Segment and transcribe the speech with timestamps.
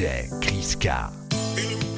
[0.00, 1.89] DJ Chris K.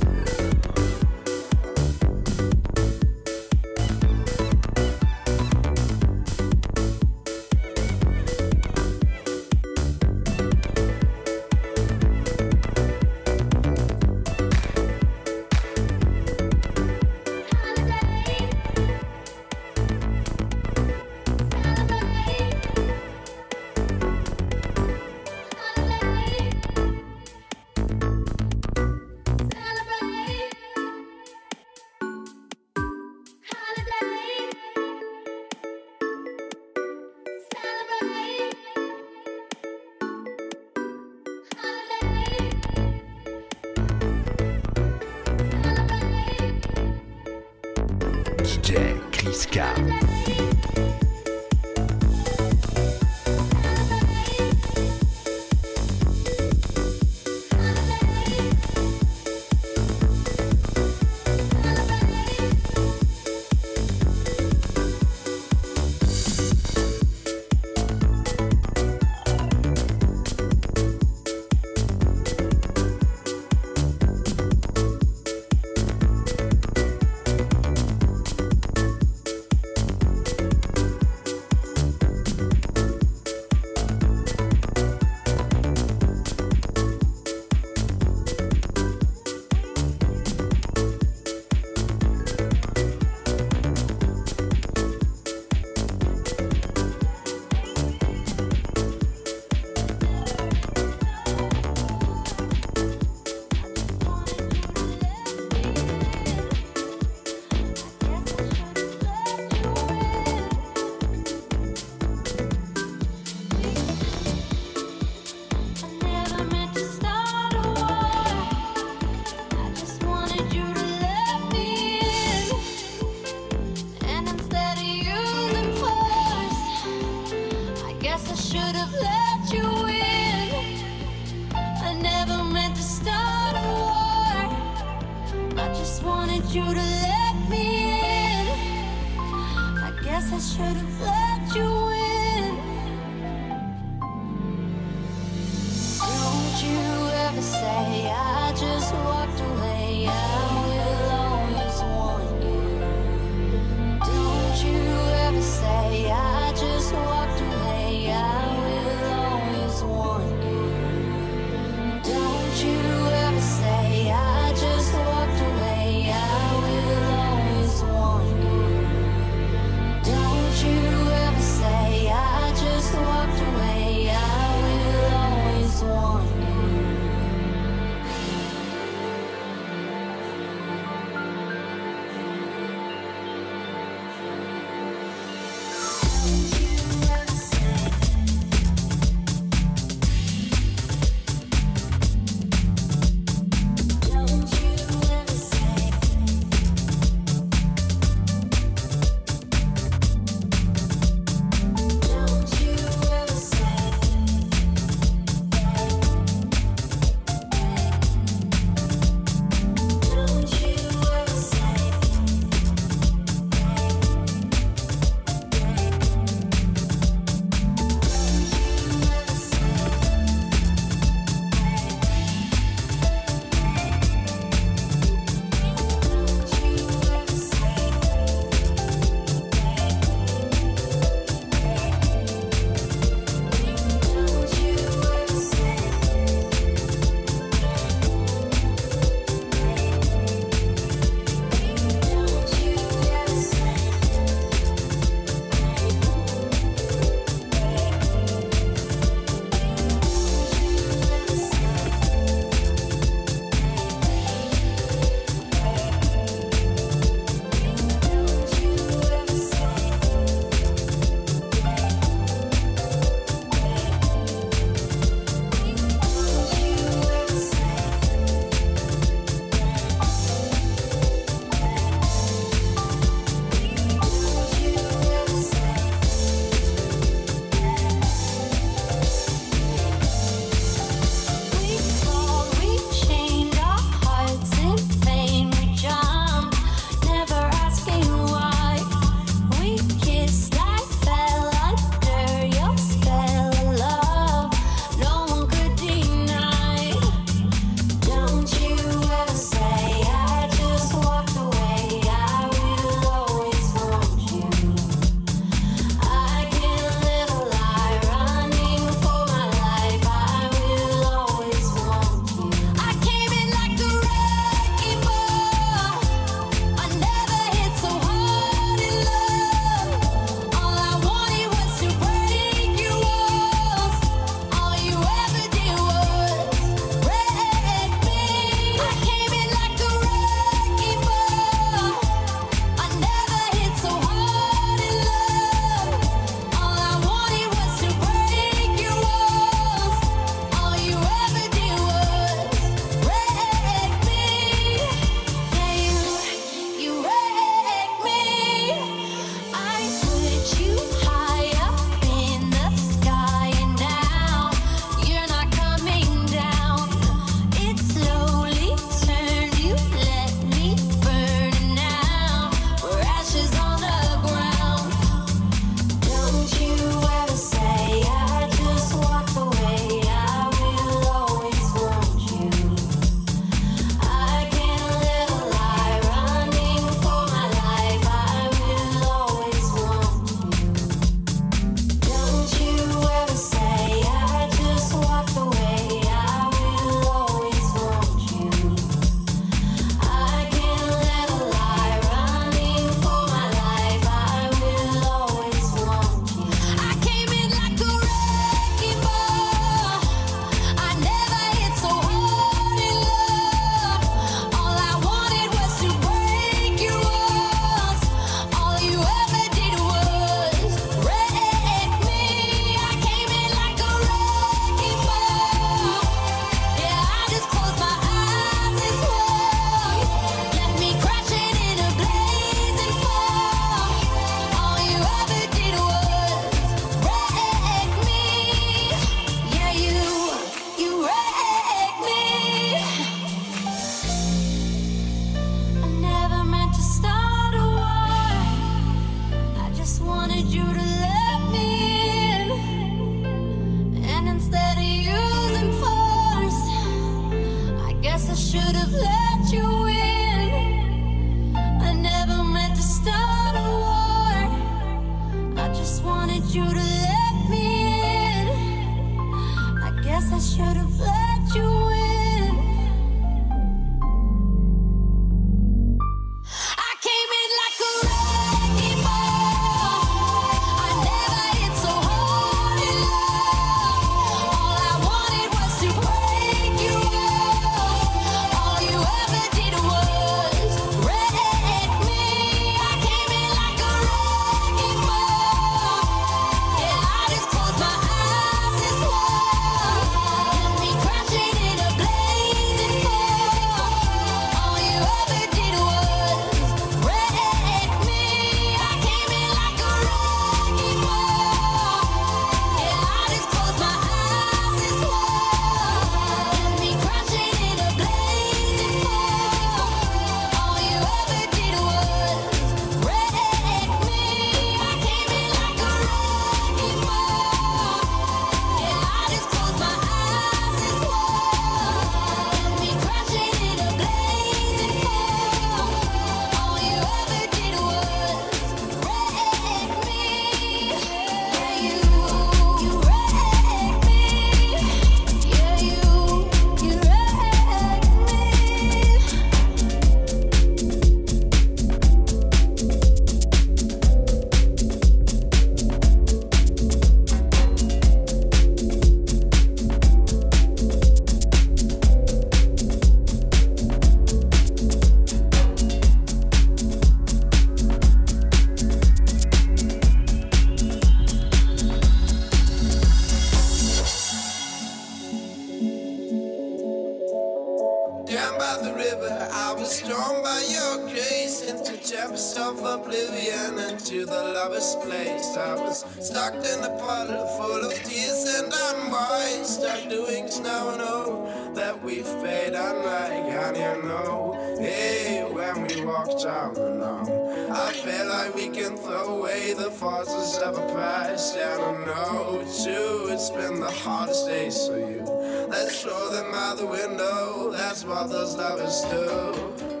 [596.77, 600.00] the window, that's what those lovers do.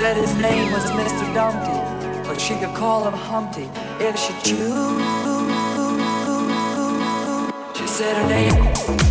[0.00, 1.34] said his name was Mr.
[1.34, 1.76] Dumpty,
[2.26, 3.68] but she could call him Humpty
[4.02, 5.02] if she chose.
[7.76, 9.09] She said her name.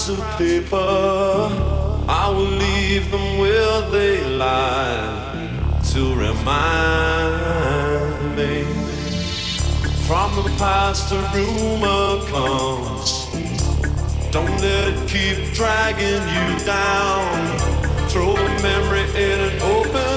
[0.00, 1.48] scraps of paper.
[2.08, 5.48] I will leave them where they lie
[5.92, 7.56] to remind
[8.36, 8.64] me.
[10.06, 13.10] From the past, a rumor comes.
[14.32, 17.58] Don't let it keep dragging you down.
[18.08, 20.09] Throw a memory in an open